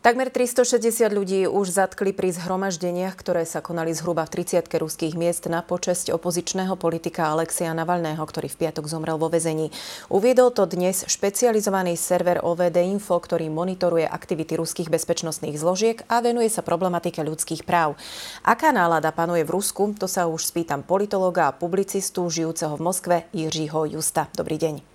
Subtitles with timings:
[0.00, 5.44] Takmer 360 ľudí už zatkli pri zhromaždeniach, ktoré sa konali zhruba v 30 ruských miest
[5.44, 9.68] na počesť opozičného politika Alexia Navalného, ktorý v piatok zomrel vo vezení.
[10.08, 16.48] Uviedol to dnes špecializovaný server OVD Info, ktorý monitoruje aktivity ruských bezpečnostných zložiek a venuje
[16.48, 17.92] sa problematike ľudských práv.
[18.40, 23.16] Aká nálada panuje v Rusku, to sa už spýtam politologa a publicistu žijúceho v Moskve
[23.36, 24.32] Jiřího Justa.
[24.32, 24.89] Dobrý deň.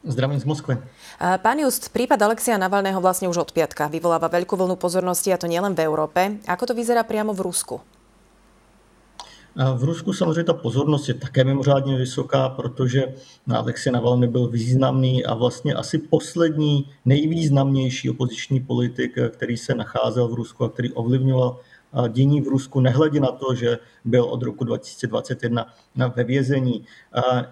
[0.00, 0.80] Zdravím z Moskvy.
[1.20, 5.44] Pán Just, prípad Alexia Navalného vlastne už od piatka vyvoláva veľkú vlnu pozornosti a to
[5.44, 6.40] nielen v Európe.
[6.48, 7.84] Ako to vyzerá priamo v Rusku?
[9.76, 13.14] V Rusku samozřejmě ta pozornost je také mimořádně vysoká, protože
[13.54, 20.34] Alexej Navalny byl významný a vlastně asi poslední nejvýznamnější opoziční politik, který se nacházel v
[20.34, 21.60] Rusku a který ovlivňoval
[22.08, 25.66] dění v Rusku, nehledě na to, že byl od roku 2021
[26.16, 26.84] ve vězení.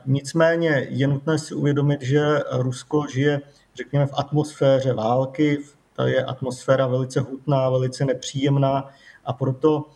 [0.06, 3.41] Nicméně je nutné si uvědomit, že Rusko žije,
[3.77, 5.59] řekněme, v atmosféře války,
[5.96, 8.88] ta je atmosféra velice hutná, velice nepříjemná.
[9.24, 9.87] A proto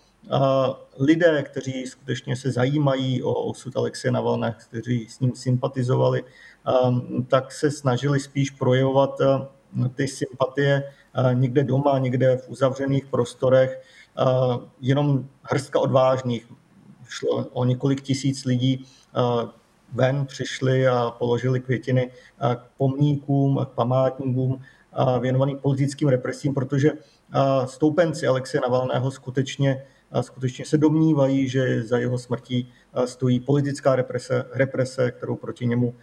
[0.98, 6.24] lidé, kteří skutečně se zajímají o osud Alexeje Navalného, kteří s ním sympatizovali,
[7.28, 9.18] tak se snažili spíš projevovat
[9.94, 10.82] ty sympatie
[11.32, 13.82] někde doma, někde v uzavřených prostorech,
[14.80, 16.52] jenom hrstka odvážných,
[17.08, 18.86] šlo o několik tisíc lidí,
[19.92, 22.10] ven přišli a položili květiny
[22.54, 24.60] k pomníkům, k památníkům
[25.20, 26.90] věnovaným politickým represím, protože
[27.64, 29.84] stoupenci Alexe Navalného skutečně,
[30.20, 32.72] skutečně se domnívají, že za jeho smrtí
[33.04, 35.94] stojí politická represe, represe, kterou proti němu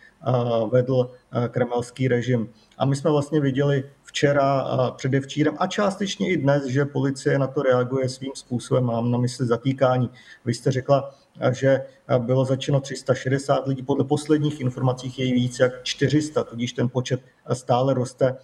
[0.72, 1.12] vedl
[1.50, 2.50] kremelský režim.
[2.78, 4.66] A my jsme vlastně viděli včera
[4.98, 8.84] předevčírem a částečně i dnes, že policie na to reaguje svým způsobem.
[8.84, 10.10] Mám na mysli zatýkání.
[10.46, 11.16] Vy jste řekla,
[11.52, 11.82] že
[12.18, 13.84] bylo začeno 360 lidí.
[13.84, 17.22] Podle posledních informací je víc jak 400, tudíž ten počet
[17.54, 18.38] stále roste.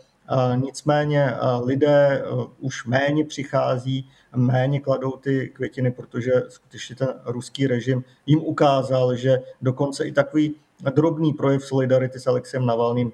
[0.55, 2.23] Nicméně lidé
[2.59, 9.39] už méně přichází, méně kladou ty květiny, protože skutečně ten ruský režim jim ukázal, že
[9.61, 10.55] dokonce i takový
[10.95, 13.11] drobný projev solidarity s Alexem Navalným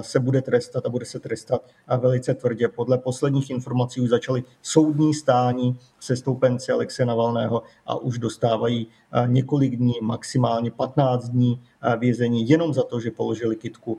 [0.00, 1.62] se bude trestat a bude se trestat
[2.00, 2.68] velice tvrdě.
[2.68, 8.86] Podle posledních informací už začaly soudní stání se stoupenci Alexe Navalného a už dostávají
[9.26, 11.60] několik dní, maximálně 15 dní
[11.98, 13.98] vězení jenom za to, že položili kitku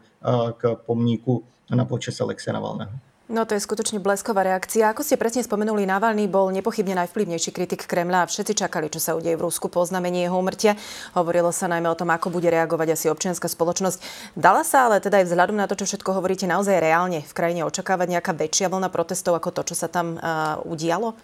[0.58, 1.44] k pomníku
[1.76, 2.92] na počes Alexe Navalného.
[3.28, 4.96] No to je skutočne blesková reakcia.
[4.96, 9.20] Ako ste presne spomenuli, Navalny bol nepochybne najvplyvnejší kritik Kremľa a všetci čakali, čo sa
[9.20, 10.80] udeje v Rusku po oznamení jeho umrtia.
[11.12, 14.00] Hovorilo sa najmä o tom, ako bude reagovať asi občianská spoločnosť.
[14.40, 17.68] Dala sa ale teda aj vzhľadom na to, čo všetko hovoríte, naozaj reálne v krajine
[17.68, 21.20] očakávať nejaká väčšia vlna protestov ako to, čo sa tam uh, udialo?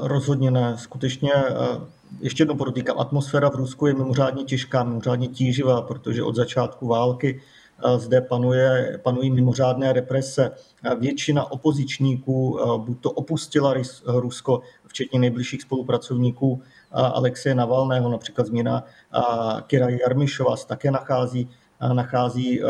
[0.00, 0.76] Rozhodně ne.
[0.78, 1.32] Skutečně
[2.20, 7.40] ještě jednou podotýkám, atmosféra v Rusku je mimořádně těžká, mimořádně tíživá, protože od začátku války
[7.96, 10.50] zde panuje, panují mimořádné represe.
[10.98, 13.74] Většina opozičníků buď to opustila
[14.06, 16.62] Rusko, včetně nejbližších spolupracovníků
[16.92, 18.84] Alexeje Navalného, například změna
[19.66, 21.48] Kira Jarmišova se také nachází
[21.92, 22.60] nachází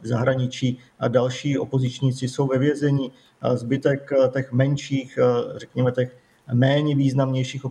[0.00, 0.78] v zahraničí
[1.08, 3.12] další opozičníci jsou ve vězení.
[3.54, 5.18] Zbytek těch menších,
[5.56, 6.16] řekněme těch
[6.52, 7.64] méně významnějších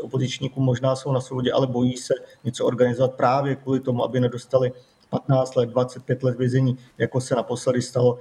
[0.00, 4.72] opozičníků možná jsou na svobodě, ale bojí se něco organizovat právě kvůli tomu, aby nedostali
[5.14, 8.18] 15 let, 25 let vězení, jako se naposledy stalo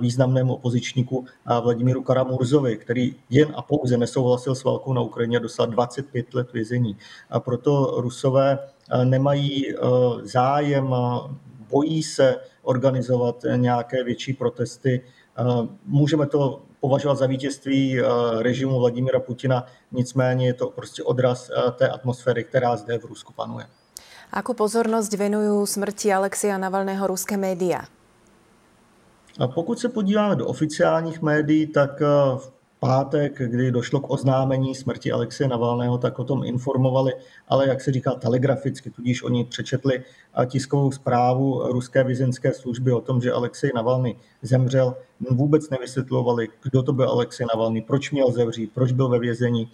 [0.00, 1.24] významnému opozičníku
[1.62, 6.52] Vladimíru Karamurzovi, který jen a pouze nesouhlasil s válkou na Ukrajině a dostal 25 let
[6.52, 6.96] vězení.
[7.30, 8.58] A proto Rusové
[9.04, 9.74] nemají
[10.22, 10.94] zájem,
[11.70, 15.00] bojí se organizovat nějaké větší protesty.
[15.86, 18.00] Můžeme to považovat za vítězství
[18.38, 23.66] režimu Vladimira Putina, nicméně je to prostě odraz té atmosféry, která zde v Rusku panuje.
[24.32, 27.86] Akú pozornosť venujú smrti Alexia Navalného ruské média?
[29.38, 34.74] A pokud se podíváme do oficiálních médií, tak eh, v pátek, kdy došlo k oznámení
[34.74, 37.12] smrti Alexeje Navalného, tak o tom informovali,
[37.48, 43.00] ale jak se říká telegraficky, tudíž oni přečetli eh, tiskovou zprávu ruské vizinské služby o
[43.00, 44.96] tom, že Alexej Navalny zemřel.
[45.30, 49.70] Vůbec nevysvětlovali, kdo to byl Alexej Navalny, proč měl zemřít, proč byl ve vězení.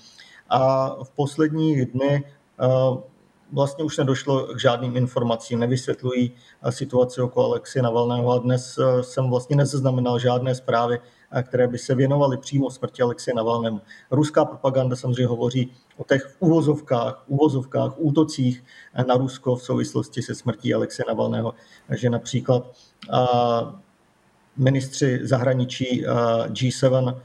[0.50, 3.12] A v posledních dny eh,
[3.52, 6.32] vlastně už nedošlo k žádným informacím, nevysvětlují
[6.62, 8.32] eh, situaci okolo Alexie Navalného.
[8.32, 10.99] A dnes eh, jsem vlastně nezaznamenal žádné zprávy,
[11.32, 13.81] eh, které by se věnovaly přímo smrti Alexie Navalnému.
[14.10, 18.64] Ruská propaganda samozřejmě hovoří o těch uvozovkách, uvozovkách, útocích
[19.06, 21.54] na Rusko v souvislosti se smrtí Alexie Navalného,
[21.90, 22.70] že například
[24.56, 26.04] ministři zahraničí
[26.46, 27.20] G7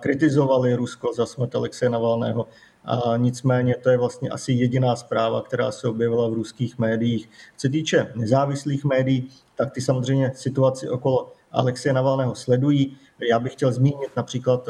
[0.00, 2.46] kritizovali Rusko za smrt Alexeje Navalného,
[2.84, 7.30] a nicméně to je vlastně asi jediná zpráva, která se objevila v ruských médiích.
[7.56, 12.96] Co se týče nezávislých médií, tak ty samozřejmě situaci okolo Alexeje Navalného sledují.
[13.30, 14.68] Já bych chtěl zmínit například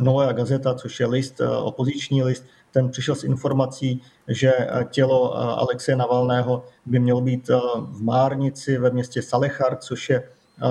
[0.00, 4.52] Nová gazeta, což je list, opoziční list, ten přišel s informací, že
[4.90, 7.48] tělo Alexeje Navalného by mělo být
[7.88, 10.28] v Márnici ve městě Salechar, což je,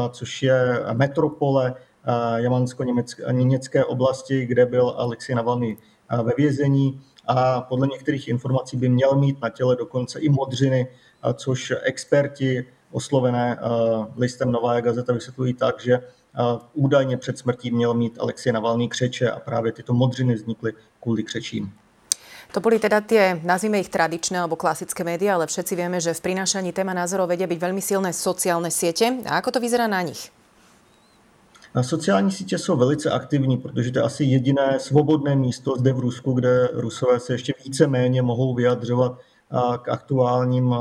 [0.09, 1.73] což je metropole
[2.35, 5.77] jamansko-německé oblasti, kde byl Alexej Navalný
[6.23, 10.87] ve vězení a podle některých informací by měl mít na těle dokonce i modřiny,
[11.33, 13.57] což experti oslovené
[14.17, 15.99] listem Nová gazeta vysvětlují tak, že
[16.73, 21.71] údajně před smrtí měl mít Alexej Navalný křeče a právě tyto modřiny vznikly kvůli křečím.
[22.51, 26.19] To boli teda tie, nazvime ich tradičné alebo klasické médiá, ale všetci vieme, že v
[26.19, 29.07] prinášaní téma názorov vedia byť veľmi silné sociálne siete.
[29.23, 30.35] A ako to vyzerá na nich?
[31.75, 35.99] Na sociální sítě jsou velice aktivní, protože to je asi jediné svobodné místo zde v
[35.99, 39.19] Rusku, kde Rusové se ještě více méně mohou vyjadřovat
[39.81, 40.75] k aktuálním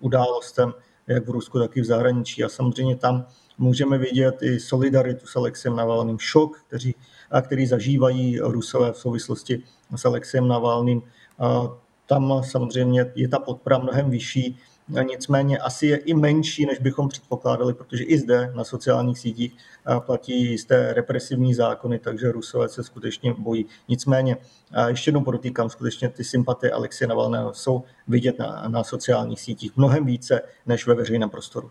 [0.00, 0.74] událostem,
[1.06, 2.44] jak v Rusku, tak i v zahraničí.
[2.44, 3.26] A samozřejmě tam
[3.58, 6.94] můžeme vidět i solidaritu s Alexem Navalným, šok, který,
[7.42, 9.62] který zažívají Rusové v souvislosti
[9.96, 11.02] s Alexem Navalným.
[12.06, 17.74] Tam samozřejmě je ta podpora mnohem vyšší, nicméně asi je i menší, než bychom předpokládali,
[17.74, 19.56] protože i zde na sociálních sítích
[19.98, 23.66] platí jisté represivní zákony, takže Rusové se skutečně bojí.
[23.88, 24.36] Nicméně,
[24.86, 30.04] ještě jednou podotýkám, skutečně ty sympatie Alexie Navalného jsou vidět na, na sociálních sítích mnohem
[30.04, 31.70] více než ve veřejném prostoru.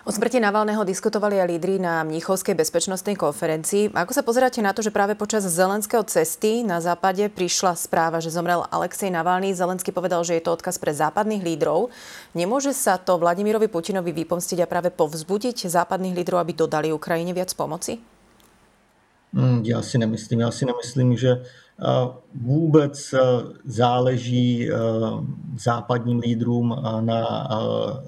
[0.00, 3.92] O smrti Navalného diskutovali aj lídry na Mníchovskej bezpečnostnej konferencii.
[3.92, 8.32] Ako sa pozeráte na to, že práve počas zelenského cesty na západe prišla správa, že
[8.32, 9.52] zomrel Alexej Navalný.
[9.52, 11.92] Zelenský povedal, že je to odkaz pre západných lídrov.
[12.32, 17.52] Nemôže sa to Vladimirovi Putinovi vypomstiť a práve povzbudiť západných lídrov, aby dodali Ukrajine viac
[17.52, 18.00] pomoci?
[19.36, 20.40] Hmm, já si nemyslím.
[20.40, 21.44] Já si nemyslím, že
[22.34, 23.14] vůbec
[23.64, 24.68] záleží
[25.56, 27.48] západním lídrům na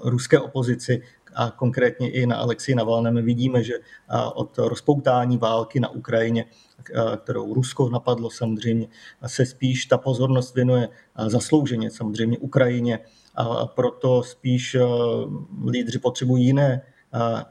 [0.03, 1.01] ruské opozici,
[1.35, 3.73] a konkrétně i na Alexi Navalném vidíme, že
[4.33, 6.45] od rozpoutání války na Ukrajině,
[7.17, 8.87] kterou Rusko napadlo samozřejmě,
[9.25, 10.89] se spíš ta pozornost věnuje
[11.27, 12.99] zaslouženě samozřejmě Ukrajině.
[13.35, 14.77] A proto spíš
[15.69, 16.81] lídři potřebují jiné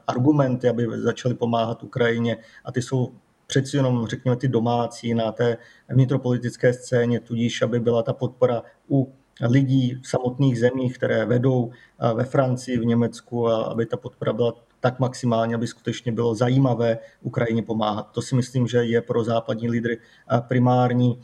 [0.07, 2.37] argumenty, aby začali pomáhat Ukrajině.
[2.65, 3.13] A ty jsou
[3.47, 5.57] přeci jenom, řekněme, ty domácí na té
[5.89, 11.71] vnitropolitické scéně, tudíž aby byla ta podpora u lidí v samotných zemích, které vedou
[12.13, 16.97] ve Francii, v Německu, a aby ta podpora byla tak maximálně, aby skutečně bylo zajímavé
[17.21, 18.11] Ukrajině pomáhat.
[18.11, 19.97] To si myslím, že je pro západní lídry
[20.47, 21.19] primární.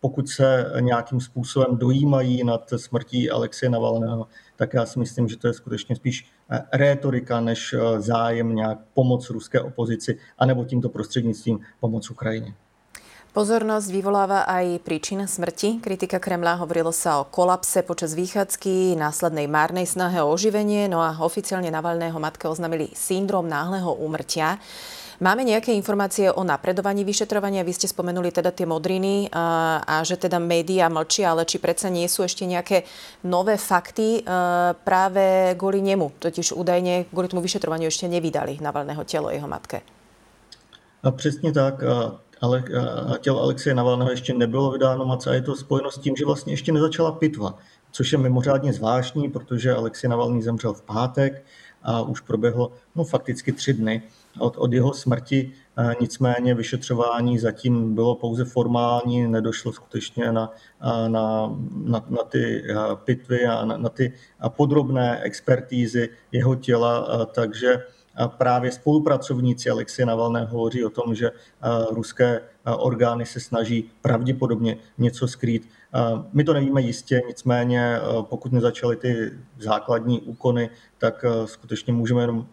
[0.00, 4.26] Pokud se nějakým způsobem dojímají nad smrtí Alexeje Navalného,
[4.56, 6.30] tak já si myslím, že to je skutečně spíš
[6.72, 12.54] rétorika než zájem nějak pomoc ruské opozici, anebo tímto prostřednictvím pomoc Ukrajině.
[13.30, 15.78] Pozornosť vyvoláva aj príčina smrti.
[15.78, 21.14] Kritika Kremla hovorilo sa o kolapse počas výchádzky, následnej márnej snahe o oživenie, no a
[21.14, 24.58] oficiálne Navalného matke oznamili syndrom náhleho úmrtia.
[25.22, 27.62] Máme nejaké informácie o napredovaní vyšetrovania?
[27.62, 31.86] Vy ste spomenuli teda tie modriny a, a že teda médiá mlčia, ale či predsa
[31.86, 32.82] nie sú ešte nejaké
[33.22, 34.26] nové fakty
[34.82, 36.18] práve kvôli nemu?
[36.18, 39.86] Totiž údajne kvôli tomu vyšetrovaniu ešte nevydali Navalného telo jeho matke.
[41.02, 41.80] A přesně tak
[42.40, 42.64] ale
[43.18, 46.52] tělo Alexeje Navalného ještě nebylo vydáno moc a je to spojeno s tím, že vlastně
[46.52, 47.58] ještě nezačala pitva,
[47.90, 51.44] což je mimořádně zvláštní, protože Alexej Navalný zemřel v pátek
[51.82, 54.02] a už proběhlo no, fakticky tři dny
[54.38, 55.52] od, od jeho smrti.
[56.00, 60.52] Nicméně vyšetřování zatím bylo pouze formální, nedošlo skutečně na,
[61.08, 62.64] na, na, na ty
[63.04, 64.12] pitvy a na, na ty
[64.48, 67.82] podrobné expertízy jeho těla, takže
[68.26, 71.30] právě spolupracovníci Alexeje Navalného hovoří o tom, že
[71.90, 72.40] ruské
[72.78, 75.68] orgány se snaží pravděpodobně něco skrýt.
[76.32, 82.46] My to nevíme jistě, nicméně pokud nezačaly ty základní úkony, tak skutečně můžeme jenom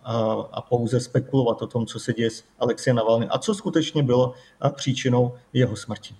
[0.51, 4.33] a pouze spekulovat o tom, co se děje s Alexejem Navalným a co skutečně bylo
[4.75, 6.15] příčinou jeho smrti.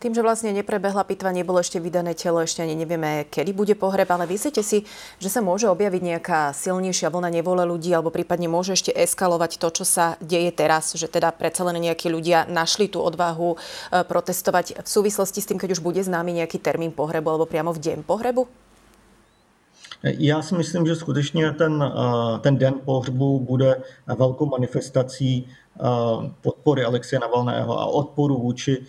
[0.00, 4.08] Tým, že vlastne neprebehla pitva, nebolo ešte vydané telo, ešte ani nevieme, kedy bude pohreb,
[4.08, 4.88] ale myslíte si,
[5.20, 9.68] že sa môže objaviť nejaká silnejšia vlna nevole ľudí, alebo prípadne môže ešte eskalovať to,
[9.68, 13.56] čo sa deje teraz, že teda predsa len nejakí ľudia našli tú odvahu e,
[14.08, 17.84] protestovať v súvislosti s tým, keď už bude známy nejaký termín pohrebu alebo priamo v
[17.84, 18.69] deň pohrebu?
[20.02, 23.82] Já si myslím, že skutečně ten, e, ten den pohřbu bude
[24.18, 25.48] velkou manifestací
[26.40, 28.82] podpory Alexeje Navalného a odporu vůči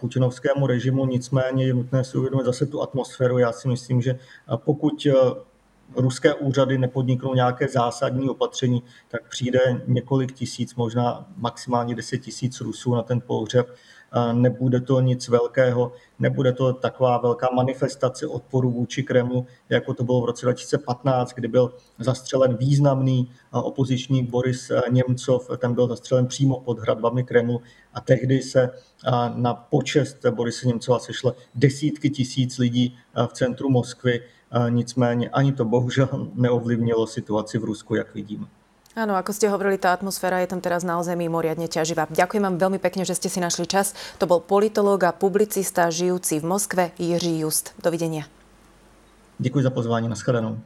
[0.00, 1.06] putinovskému režimu.
[1.06, 3.38] Nicméně je nutné si uvědomit zase tu atmosféru.
[3.38, 4.18] Já si myslím, že
[4.56, 5.06] pokud
[5.94, 12.94] ruské úřady nepodniknou nějaké zásadní opatření, tak přijde několik tisíc, možná maximálně deset tisíc Rusů
[12.94, 13.74] na ten pohřeb.
[14.32, 20.20] Nebude to nic velkého, nebude to taková velká manifestace odporu vůči Kremlu, jako to bylo
[20.20, 26.78] v roce 2015, kdy byl zastřelen významný opozičník Boris Němcov, ten byl zastřelen přímo pod
[26.78, 27.62] hradbami Kremlu.
[27.94, 28.70] A tehdy se
[29.34, 34.22] na počest Borise Němcova sešle desítky tisíc lidí v centru Moskvy,
[34.68, 38.46] nicméně ani to bohužel neovlivnilo situaci v Rusku, jak vidíme.
[38.96, 42.08] Áno, ako ste hovorili, tá atmosféra je tam teraz naozaj mimoriadne ťaživá.
[42.08, 43.92] Ďakujem vám veľmi pekne, že ste si našli čas.
[44.16, 47.76] To bol politológ a publicista žijúci v Moskve Jiří Just.
[47.76, 48.24] Dovidenia.
[49.38, 50.58] Děkuji za pozvání, nashledanou.